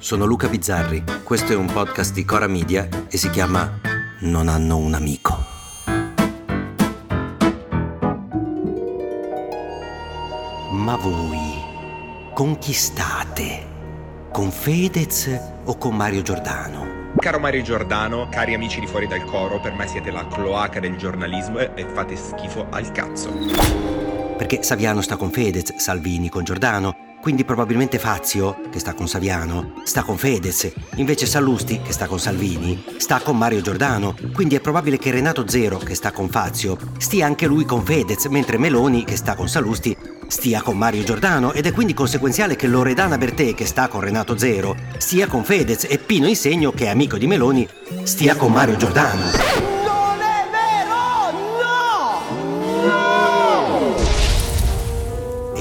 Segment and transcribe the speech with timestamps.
[0.00, 3.80] Sono Luca Bizzarri, questo è un podcast di Cora Media e si chiama
[4.20, 5.36] Non hanno un amico.
[10.70, 13.66] Ma voi con chi state?
[14.30, 17.10] Con Fedez o con Mario Giordano?
[17.16, 20.96] Caro Mario Giordano, cari amici di fuori dal coro, per me siete la cloaca del
[20.96, 23.30] giornalismo e fate schifo al cazzo.
[24.36, 29.82] Perché Saviano sta con Fedez, Salvini con Giordano, quindi probabilmente Fazio, che sta con Saviano,
[29.84, 34.62] sta con Fedez, invece Sallusti, che sta con Salvini, sta con Mario Giordano, quindi è
[34.62, 39.04] probabile che Renato Zero, che sta con Fazio, stia anche lui con Fedez, mentre Meloni,
[39.04, 39.94] che sta con Sallusti,
[40.26, 41.52] stia con Mario Giordano.
[41.52, 45.84] Ed è quindi conseguenziale che Loredana Bertè, che sta con Renato Zero, stia con Fedez.
[45.84, 47.68] E Pino Insegno, che è amico di Meloni,
[48.04, 49.67] stia con Mario Giordano.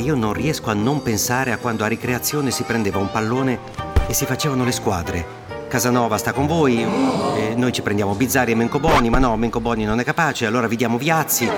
[0.08, 3.59] Io non riesco a non pensare a quando a ricreazione si prendeva un pallone
[4.08, 5.45] e si facevano le squadre.
[5.67, 9.99] Casanova sta con voi, e noi ci prendiamo Bizzarri e Mencoboni, ma no, Mencoboni non
[9.99, 11.49] è capace, allora vi diamo Viazzi.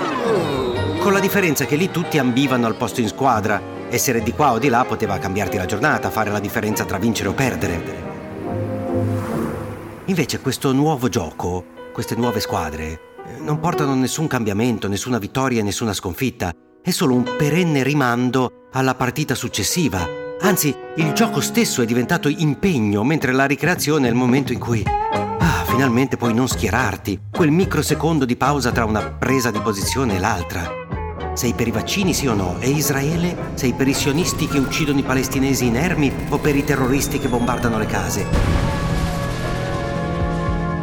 [0.98, 3.78] Con la differenza che lì tutti ambivano al posto in squadra.
[3.88, 7.28] Essere di qua o di là poteva cambiarti la giornata, fare la differenza tra vincere
[7.28, 7.82] o perdere.
[10.06, 12.84] Invece questo nuovo gioco, queste nuove squadre,
[13.26, 16.52] eh, non portano nessun cambiamento, nessuna vittoria e nessuna sconfitta.
[16.82, 20.08] È solo un perenne rimando alla partita successiva.
[20.40, 24.82] Anzi, il gioco stesso è diventato impegno, mentre la ricreazione è il momento in cui...
[24.86, 27.20] Ah, finalmente puoi non schierarti.
[27.30, 30.72] Quel microsecondo di pausa tra una presa di posizione e l'altra.
[31.34, 32.56] Sei per i vaccini sì o no?
[32.60, 33.50] E Israele?
[33.54, 37.76] Sei per i sionisti che uccidono i palestinesi inermi o per i terroristi che bombardano
[37.76, 38.79] le case?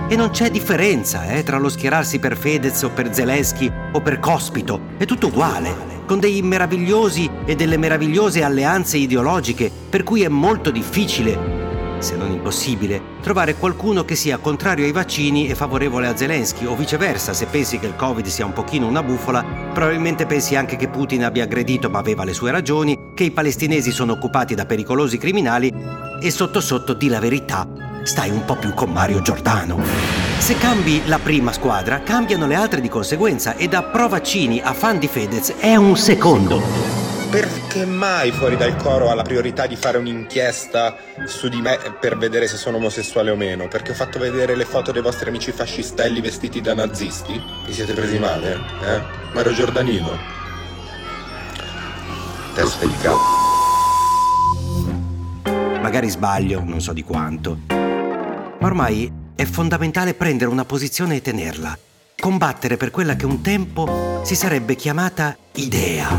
[0.09, 4.19] E non c'è differenza eh, tra lo schierarsi per Fedez o per Zelensky o per
[4.19, 10.29] Cospito, è tutto uguale, con dei meravigliosi e delle meravigliose alleanze ideologiche, per cui è
[10.29, 16.15] molto difficile, se non impossibile, trovare qualcuno che sia contrario ai vaccini e favorevole a
[16.15, 19.43] Zelensky, o viceversa, se pensi che il Covid sia un pochino una bufala,
[19.73, 23.91] probabilmente pensi anche che Putin abbia aggredito ma aveva le sue ragioni, che i palestinesi
[23.91, 25.69] sono occupati da pericolosi criminali
[26.21, 27.76] e sotto sotto di la verità
[28.07, 29.83] stai un po' più con Mario Giordano.
[30.37, 34.71] Se cambi la prima squadra, cambiano le altre di conseguenza e da pro vaccini a
[34.71, 36.61] fan di Fedez è un secondo.
[37.29, 40.95] Perché mai fuori dal coro ha la priorità di fare un'inchiesta
[41.25, 43.67] su di me per vedere se sono omosessuale o meno?
[43.67, 47.39] Perché ho fatto vedere le foto dei vostri amici fascistelli vestiti da nazisti?
[47.65, 48.53] Vi siete presi male?
[48.83, 49.01] Eh?
[49.33, 50.17] Mario Giordanino?
[52.53, 53.35] Testa di cazzo.
[55.81, 57.76] Magari sbaglio, non so di quanto.
[58.59, 61.77] Ma ormai è fondamentale prendere una posizione e tenerla.
[62.19, 66.09] Combattere per quella che un tempo si sarebbe chiamata idea.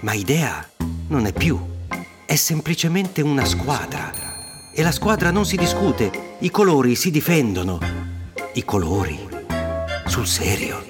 [0.00, 0.64] Ma idea
[1.08, 1.58] non è più.
[2.24, 4.12] È semplicemente una squadra.
[4.72, 7.80] E la squadra non si discute, i colori si difendono.
[8.52, 9.18] I colori.
[10.06, 10.80] Sul serio.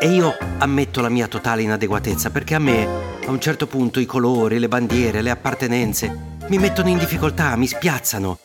[0.00, 2.84] E io ammetto la mia totale inadeguatezza perché a me,
[3.24, 7.68] a un certo punto, i colori, le bandiere, le appartenenze mi mettono in difficoltà, mi
[7.68, 8.38] spiazzano.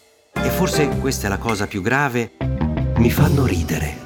[0.45, 2.33] E forse questa è la cosa più grave,
[2.97, 3.97] mi fanno ridere.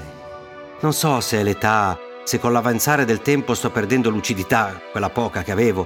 [0.80, 5.44] Non so se è l'età, se con l'avanzare del tempo sto perdendo lucidità, quella poca
[5.44, 5.86] che avevo,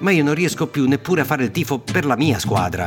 [0.00, 2.86] ma io non riesco più neppure a fare il tifo per la mia squadra.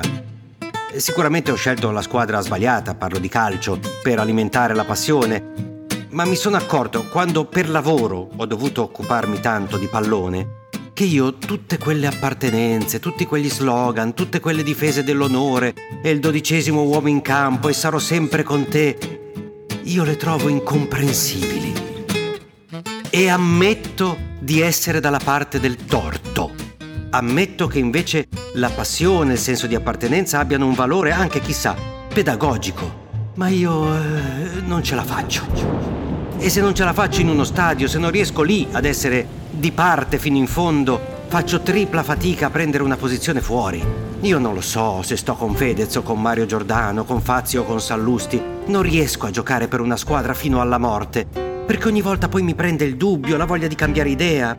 [0.96, 5.76] Sicuramente ho scelto la squadra sbagliata, parlo di calcio, per alimentare la passione,
[6.10, 10.67] ma mi sono accorto quando per lavoro ho dovuto occuparmi tanto di pallone
[10.98, 16.82] che io tutte quelle appartenenze, tutti quegli slogan, tutte quelle difese dell'onore e il dodicesimo
[16.82, 18.98] uomo in campo e sarò sempre con te,
[19.84, 21.72] io le trovo incomprensibili.
[23.12, 26.56] E ammetto di essere dalla parte del torto.
[27.12, 31.76] Ammetto che invece la passione e il senso di appartenenza abbiano un valore anche, chissà,
[32.12, 33.06] pedagogico.
[33.36, 35.46] Ma io eh, non ce la faccio.
[36.40, 39.46] E se non ce la faccio in uno stadio, se non riesco lì ad essere
[39.58, 43.84] di parte fino in fondo, faccio tripla fatica a prendere una posizione fuori.
[44.22, 47.66] Io non lo so se sto con Fedez o con Mario Giordano, con Fazio o
[47.66, 48.42] con Sallusti.
[48.68, 52.56] Non riesco a giocare per una squadra fino alla morte, perché ogni volta poi mi
[52.56, 54.58] prende il dubbio, la voglia di cambiare idea.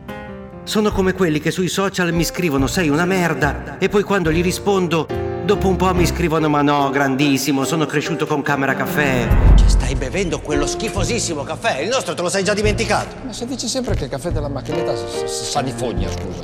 [0.63, 4.43] Sono come quelli che sui social mi scrivono sei una merda e poi quando gli
[4.43, 5.07] rispondo,
[5.49, 9.27] dopo un po' mi scrivono ma no, grandissimo, sono cresciuto con Camera Caffè.
[9.55, 13.15] Cioè, stai bevendo quello schifosissimo caffè, il nostro te lo sei già dimenticato.
[13.25, 14.93] Ma se dici sempre che il caffè della macchinetta
[15.25, 16.43] sa di fogna, scusa.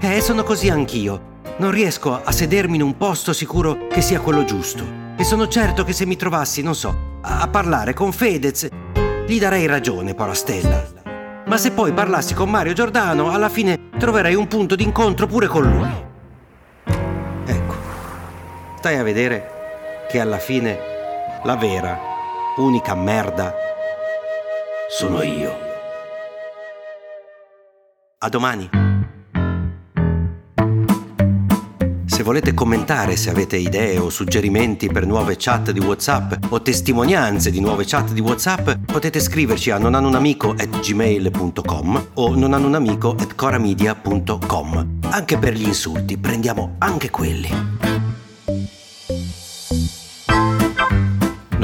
[0.00, 1.36] Eh, sono così anch'io.
[1.58, 4.82] Non riesco a sedermi in un posto sicuro che sia quello giusto.
[5.18, 8.66] E sono certo che se mi trovassi, non so, a a parlare con Fedez,
[9.26, 10.86] gli darei ragione, Porastella.
[11.44, 15.62] Ma se poi parlassi con Mario Giordano, alla fine troverei un punto d'incontro pure con
[15.64, 16.07] lui.
[18.78, 20.78] Stai a vedere che alla fine
[21.42, 21.98] la vera,
[22.58, 23.52] unica merda
[24.88, 25.52] sono io.
[28.18, 28.70] A domani.
[32.06, 37.50] Se volete commentare, se avete idee o suggerimenti per nuove chat di WhatsApp o testimonianze
[37.50, 44.98] di nuove chat di WhatsApp, potete scriverci a nonanunamico@gmail.com o nonanunamico@coramedia.com.
[45.10, 47.96] Anche per gli insulti, prendiamo anche quelli.